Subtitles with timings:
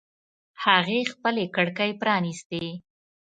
[0.63, 2.63] هغې خپلې کړکۍ پرانیستې